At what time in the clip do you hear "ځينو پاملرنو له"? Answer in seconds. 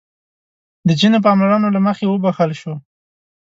0.99-1.79